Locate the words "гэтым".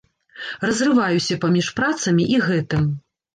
2.47-2.83